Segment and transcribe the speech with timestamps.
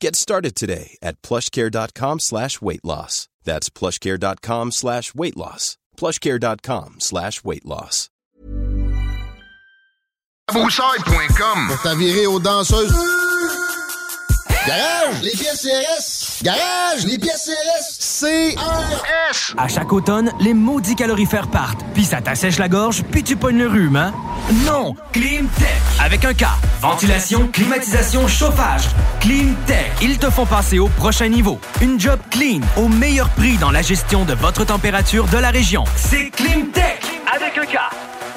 [0.00, 3.28] Get started today at plushcare.com slash weight loss.
[3.44, 5.78] That's plushcare.com slash weight loss.
[5.96, 8.10] plushcare.com slash weight loss.
[10.52, 13.25] Broussaille.com Pour t'avirer aux danseuses.
[14.66, 16.42] Garage, les pièces CRS.
[16.42, 18.56] Garage, les pièces CRS.
[18.56, 19.54] CRS.
[19.56, 23.58] À chaque automne, les maudits calorifères partent, puis ça t'assèche la gorge, puis tu pognes
[23.58, 24.12] le rhume, hein?
[24.64, 24.96] Non!
[25.12, 25.68] Climtech!
[26.00, 26.46] Avec un K.
[26.80, 28.88] Ventilation, climatisation, chauffage.
[29.20, 29.92] Climtech.
[30.02, 31.60] Ils te font passer au prochain niveau.
[31.80, 35.84] Une job clean, au meilleur prix dans la gestion de votre température de la région.
[35.94, 37.02] C'est Climtech!
[37.32, 37.78] Avec un K.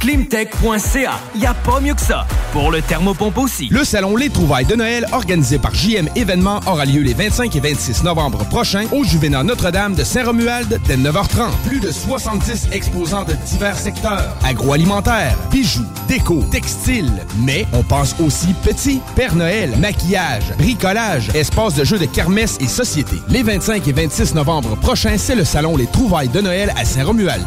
[0.00, 1.20] Climtech.ca.
[1.36, 2.26] Y a pas mieux que ça.
[2.52, 3.68] Pour le thermopompe aussi.
[3.70, 7.60] Le salon Les Trouvailles de Noël, organisé par JM Événements, aura lieu les 25 et
[7.60, 11.50] 26 novembre prochains au Juvénat Notre-Dame de Saint-Romuald dès 9h30.
[11.66, 14.36] Plus de 70 exposants de divers secteurs.
[14.44, 17.10] Agroalimentaire, bijoux, déco, textile.
[17.38, 19.00] Mais on pense aussi petit.
[19.16, 23.16] Père Noël, maquillage, bricolage, espace de jeux de kermesse et société.
[23.28, 27.46] Les 25 et 26 novembre prochains, c'est le salon Les Trouvailles de Noël à Saint-Romuald.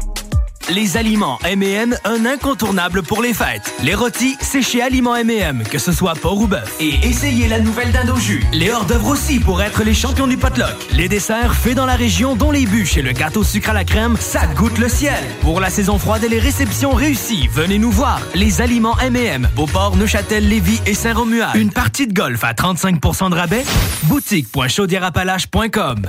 [0.73, 3.73] Les aliments M&M, un incontournable pour les fêtes.
[3.83, 6.77] Les rôtis, c'est chez Aliments M&M, que ce soit porc ou bœuf.
[6.79, 8.41] Et essayez la nouvelle dinde jus.
[8.53, 10.73] Les hors-d'œuvre aussi pour être les champions du potluck.
[10.93, 13.83] Les desserts faits dans la région, dont les bûches et le gâteau sucre à la
[13.83, 15.21] crème, ça goûte le ciel.
[15.41, 18.21] Pour la saison froide et les réceptions réussies, venez nous voir.
[18.33, 21.57] Les aliments M&M, Beauport, Neuchâtel, Lévis et Saint-Romuald.
[21.57, 23.65] Une partie de golf à 35% de rabais?
[24.03, 26.03] Boutique.chaudierapalache.com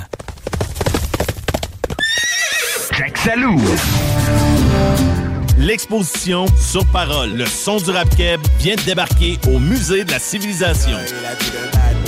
[2.97, 3.59] Jack Salou.
[5.63, 10.19] L'exposition Sur Parole, le son du rap keb vient de débarquer au Musée de la
[10.19, 10.99] Civilisation.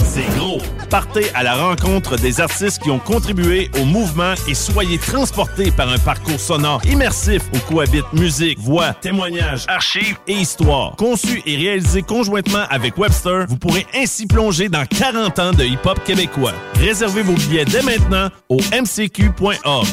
[0.03, 0.61] C'est gros.
[0.91, 5.89] Partez à la rencontre des artistes qui ont contribué au mouvement et soyez transportés par
[5.89, 10.97] un parcours sonore immersif où cohabitent musique, voix, témoignages, archives et histoire.
[10.97, 16.03] Conçu et réalisé conjointement avec Webster, vous pourrez ainsi plonger dans 40 ans de hip-hop
[16.05, 16.55] québécois.
[16.81, 19.87] Réservez vos billets dès maintenant au mcq.org.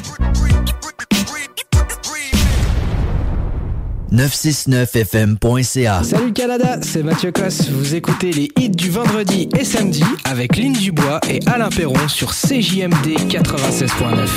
[4.13, 6.03] 969fm.ca.
[6.03, 7.69] Salut Canada, c'est Mathieu Cosse.
[7.69, 12.31] Vous écoutez les hits du vendredi et samedi avec Lynn Dubois et Alain Perron sur
[12.31, 14.27] CJMD 96.9.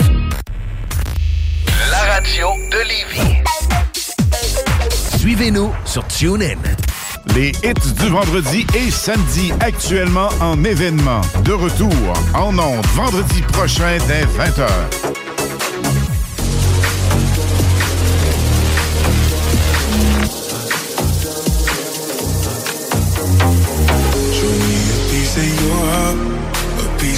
[1.91, 3.43] La radio de Lévis.
[5.19, 6.59] Suivez-nous sur TuneIn.
[7.34, 11.23] Les hits du vendredi et samedi actuellement en événement.
[11.45, 11.91] De retour
[12.34, 15.24] en ondes vendredi prochain dès 20h.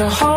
[0.00, 0.29] The heart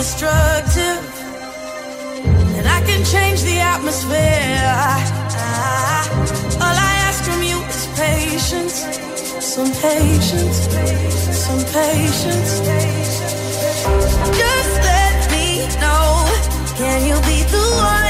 [0.00, 1.02] destructive.
[2.56, 4.72] And I can change the atmosphere.
[6.64, 8.76] All I ask from you is patience.
[9.54, 10.58] Some patience.
[11.44, 12.52] Some patience.
[14.40, 15.46] Just let me
[15.82, 16.08] know.
[16.80, 18.09] Can you be the one?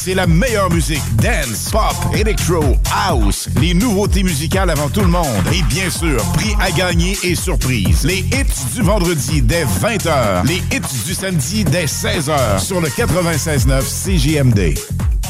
[0.00, 1.02] c'est la meilleure musique.
[1.16, 3.48] Dance, pop, electro, house.
[3.60, 5.26] Les nouveautés musicales avant tout le monde.
[5.52, 8.04] Et bien sûr, prix à gagner et surprise.
[8.04, 10.46] Les hits du vendredi dès 20h.
[10.46, 14.78] Les hits du samedi dès 16h sur le 96.9 CJMD.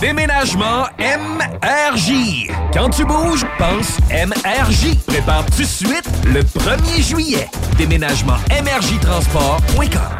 [0.00, 2.48] Déménagement MRJ.
[2.72, 4.96] Quand tu bouges, pense MRJ.
[5.06, 7.48] Prépare tout de suite le 1er juillet.
[7.76, 10.19] Déménagement MRJTransport.com.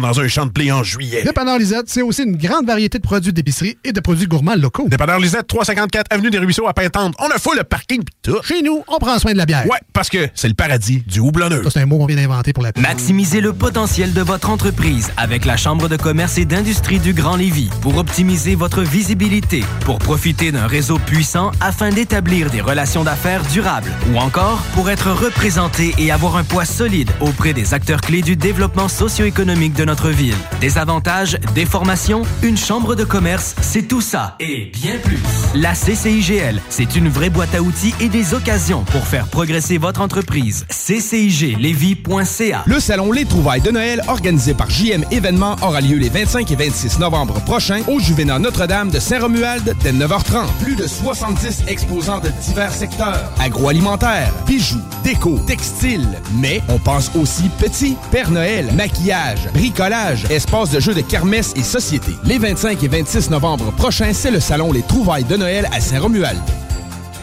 [0.00, 1.22] dans un champ de blé en juillet.
[1.22, 4.86] Dépanneur Lisette, c'est aussi une grande variété de produits d'épicerie et de produits gourmands locaux.
[4.88, 7.14] Dépanneur Lisette, 354 Avenue des Ruisseaux à Pintante.
[7.18, 8.38] On a fou le parking pis tout.
[8.42, 9.66] Chez nous, on prend soin de la bière.
[9.66, 11.62] Ouais, parce que c'est le paradis du houblonneux.
[11.64, 12.82] Ça, c'est un mot qu'on vient d'inventer pour la pub.
[12.82, 17.36] Maximisez le potentiel de votre entreprise avec la Chambre de commerce et d'industrie du Grand
[17.36, 23.42] Lévis pour optimiser votre visibilité, pour profiter d'un réseau puissant afin d'établir des relations d'affaires
[23.44, 28.22] durables ou encore pour être représenté et avoir un poids solide auprès des acteurs clés
[28.22, 30.36] du développement socio-économique de notre ville.
[30.60, 35.18] Des avantages, des formations, une chambre de commerce, c'est tout ça et bien plus.
[35.56, 40.00] La CCIGL, c'est une vraie boîte à outils et des occasions pour faire progresser votre
[40.00, 40.64] entreprise.
[40.70, 46.48] CCIGLevy.ca Le salon Les Trouvailles de Noël, organisé par JM Événements, aura lieu les 25
[46.52, 50.46] et 26 novembre prochains au Juvénat Notre-Dame de Saint-Romuald dès 9h30.
[50.62, 53.32] Plus de 70 exposants de divers secteurs.
[53.40, 56.06] Agroalimentaire, bijoux, déco, textile.
[56.36, 61.62] Mais on pense aussi petit, Père Noël, maquillage, bricolage, espace de jeux de kermesse et
[61.62, 62.12] société.
[62.24, 66.40] Les 25 et 26 novembre prochains, c'est le salon Les Trouvailles de Noël à Saint-Romuald.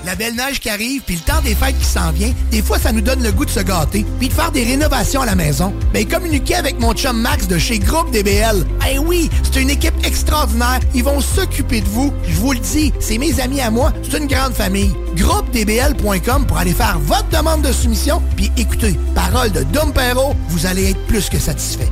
[0.06, 2.80] La belle neige qui arrive, puis le temps des fêtes qui s'en vient, des fois,
[2.80, 5.36] ça nous donne le goût de se gâter, puis de faire des rénovations à la
[5.36, 5.74] maison.
[5.94, 8.66] Mais communiquer avec mon chum Max de chez Groupe DBL.
[8.90, 10.80] Eh oui, c'est une équipe extraordinaire.
[10.96, 12.14] Ils vont s'occuper de vous.
[12.30, 13.92] Je vous le dis, c'est mes amis à moi.
[14.10, 14.96] C'est une grande famille.
[15.18, 18.22] GroupeDBL.com pour aller faire votre demande de soumission.
[18.38, 21.92] Puis écoutez, parole de Dom Perrault, vous allez être plus que satisfait.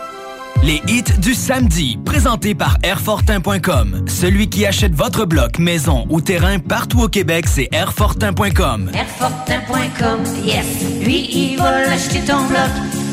[0.63, 4.05] Les hits du samedi, présentés par Airfortin.com.
[4.07, 8.91] Celui qui achète votre bloc, maison ou terrain partout au Québec, c'est Airfortin.com.
[8.93, 10.65] Airfortin.com, yes.
[11.03, 12.69] Lui, il va l'acheter ton bloc.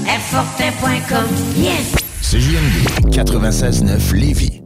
[0.07, 1.25] Airfortin.com,
[1.57, 1.95] yes.
[2.21, 4.61] CJMD 96.9 Lévis.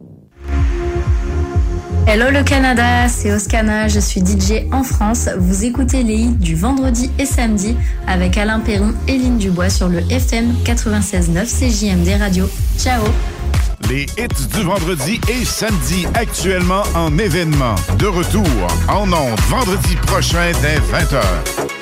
[2.05, 5.29] Hello le Canada, c'est Oscana, je suis DJ en France.
[5.39, 7.77] Vous écoutez les hits du vendredi et samedi
[8.09, 12.51] avec Alain Perron et Lynn Dubois sur le FM 96.9 CJMD Radio.
[12.77, 13.05] Ciao
[13.89, 17.77] Les hits du vendredi et samedi actuellement en événement.
[17.99, 18.47] De retour
[18.89, 21.82] en ondes vendredi prochain dès 20h.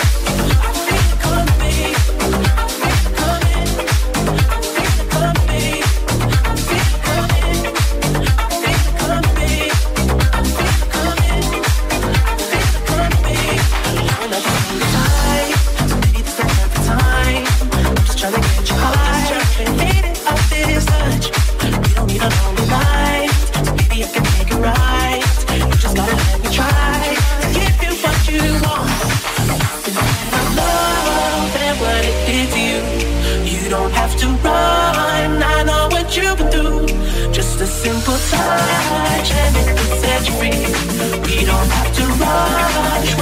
[42.31, 43.20] heart.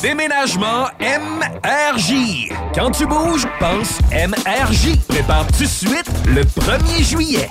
[0.00, 2.48] Déménagement MRJ.
[2.74, 4.98] Quand tu bouges, pense MRJ.
[5.06, 7.50] Prépare tout de suite le 1er juillet.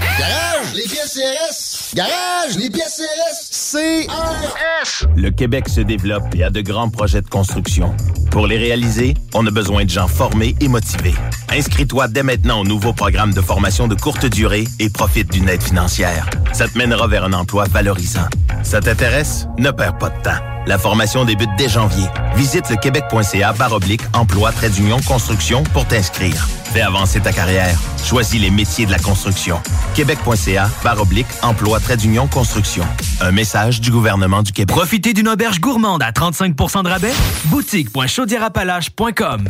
[0.00, 1.94] Garage, les pièces CRS.
[1.94, 3.72] Garage, les pièces CRS.
[3.72, 5.06] CRS.
[5.16, 7.94] Le Québec se développe et a de grands projets de construction.
[8.30, 11.14] Pour les réaliser, on a besoin de gens formés et motivés.
[11.50, 15.62] Inscris-toi dès maintenant au nouveau programme de formation de courte durée et profite d'une aide
[15.62, 16.28] financière.
[16.52, 18.28] Ça te mènera vers un emploi valorisant.
[18.62, 19.46] Ça t'intéresse?
[19.58, 20.57] Ne perds pas de temps.
[20.68, 22.04] La formation débute dès janvier.
[22.36, 26.46] Visite le québec.ca baroblique emploi trait d'union construction pour t'inscrire.
[26.74, 27.74] Fais avancer ta carrière.
[28.04, 29.62] Choisis les métiers de la construction.
[29.94, 32.84] Québec.ca baroblique emploi trait d'union construction.
[33.22, 34.76] Un message du gouvernement du Québec.
[34.76, 37.14] Profitez d'une auberge gourmande à 35% de rabais.
[37.46, 39.48] Boutique.chaudierapalache.com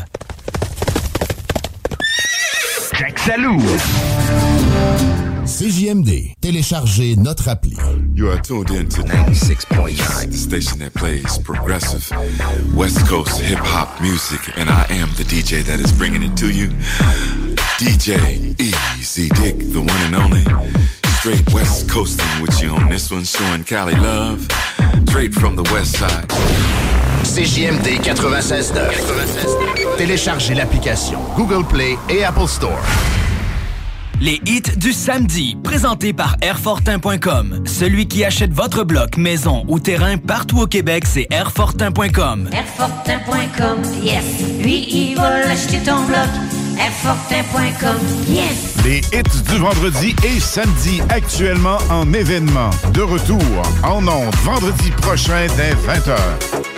[2.96, 3.60] Jack Salou.
[5.48, 6.34] CJMD.
[6.42, 7.74] Téléchargez notre appli.
[8.14, 12.06] You are tuned in to 96.9, the station that plays progressive
[12.74, 16.50] West Coast hip hop music, and I am the DJ that is bringing it to
[16.50, 16.68] you.
[17.78, 20.44] DJ Easy Dick, the one and only.
[21.20, 24.46] Straight West Coasting with you on this one, showing Cali love.
[25.08, 26.28] Straight from the West Side.
[27.24, 29.96] CJMD 96.9.
[29.96, 32.78] Téléchargez l'application Google Play et Apple Store.
[34.20, 37.62] Les hits du samedi, présentés par Airfortin.com.
[37.66, 42.50] Celui qui achète votre bloc, maison ou terrain partout au Québec, c'est Airfortin.com.
[42.52, 44.24] Airfortin.com, yes.
[44.60, 46.28] Lui, il va l'acheter ton bloc.
[46.80, 47.96] Airfortin.com,
[48.28, 48.76] yes.
[48.84, 52.70] Les hits du vendredi et samedi actuellement en événement.
[52.92, 53.38] De retour
[53.84, 56.77] en ondes vendredi prochain dès 20h.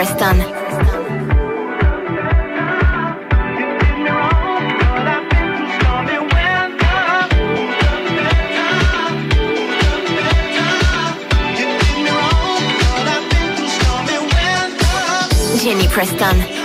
[0.00, 0.38] Preston.
[15.58, 16.59] Jenny Preston.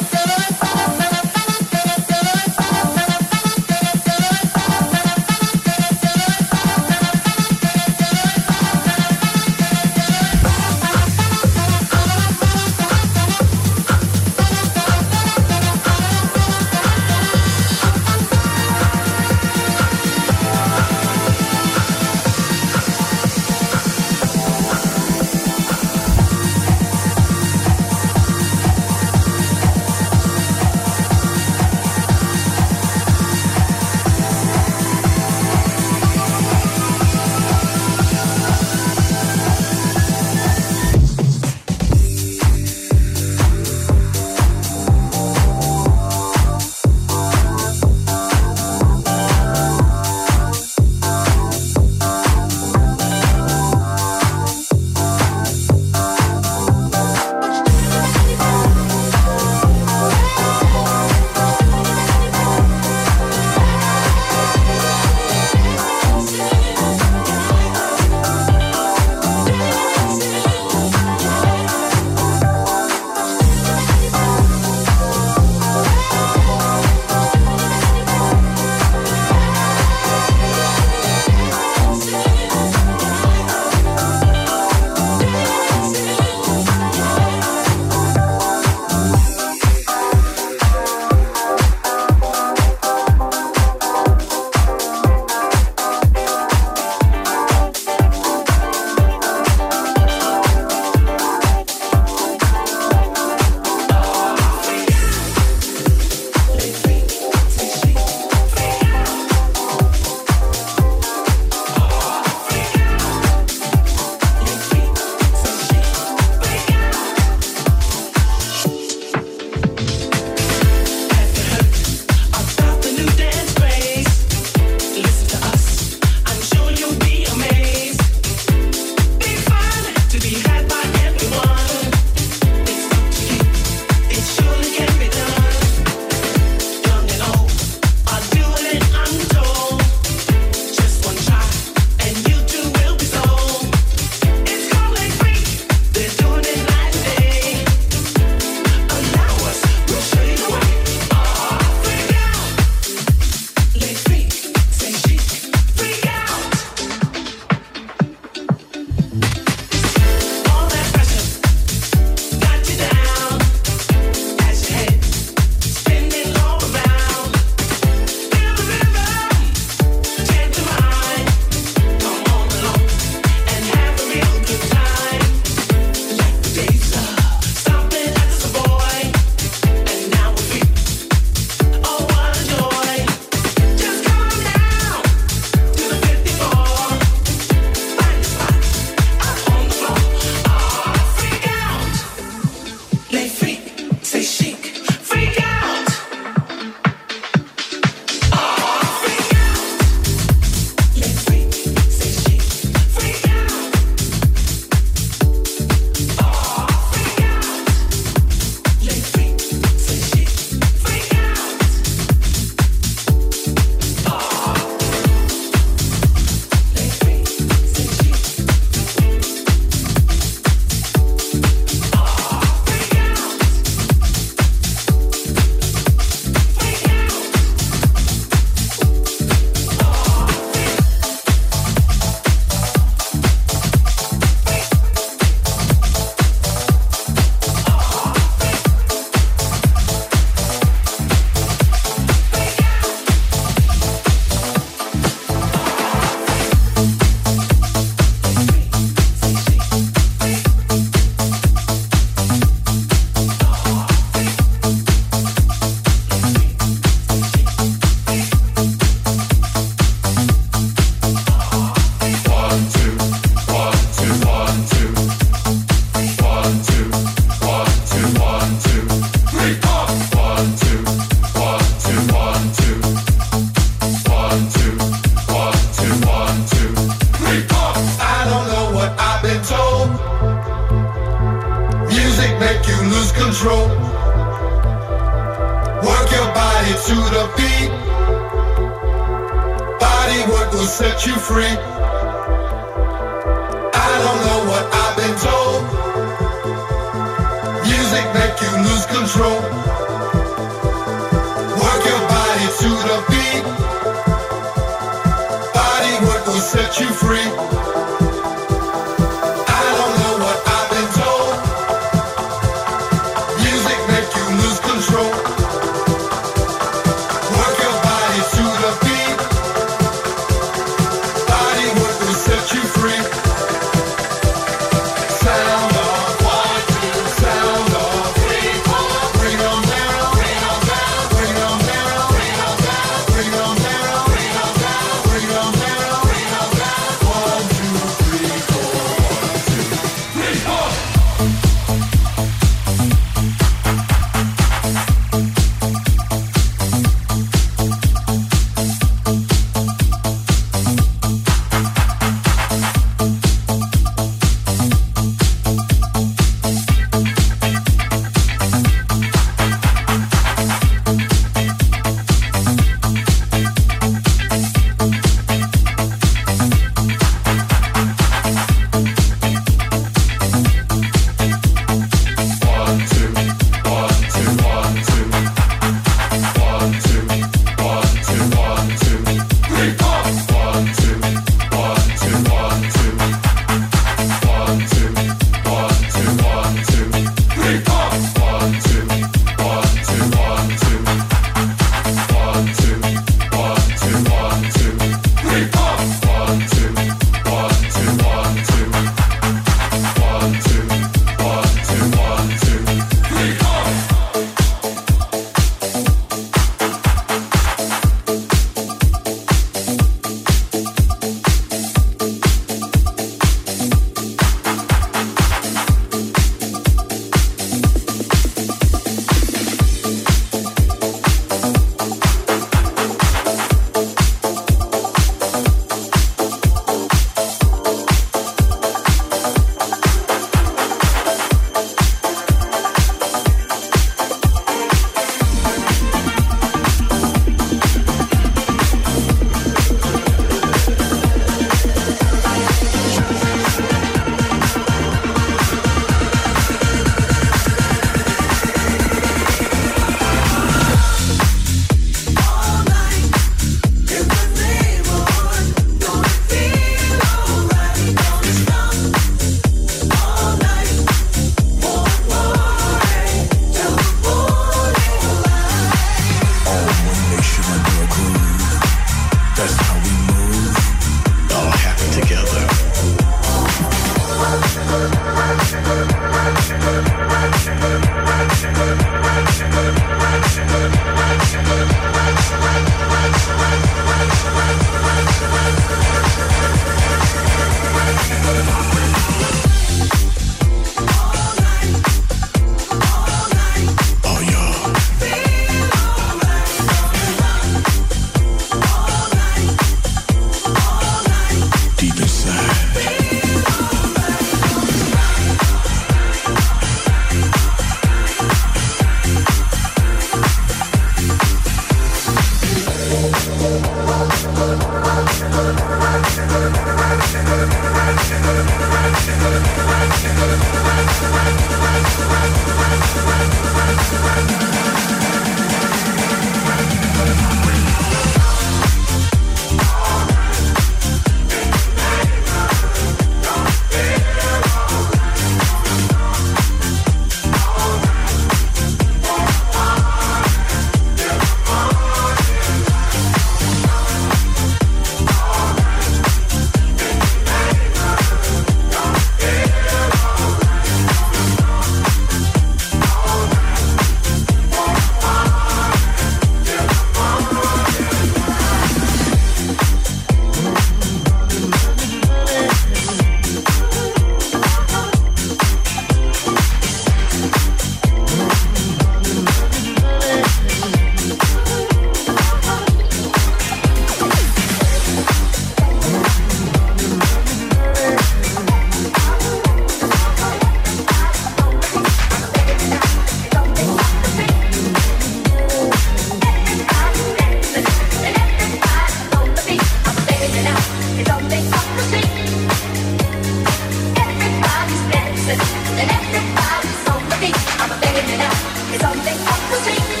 [596.09, 597.37] Everybody's on the beat.
[597.61, 598.33] I'm a baby now.
[598.73, 600.00] It's on the up the street.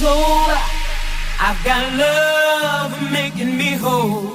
[0.00, 0.46] soul.
[1.46, 4.28] I've got love making me whole.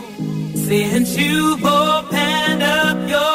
[0.68, 3.35] Since you both panned up your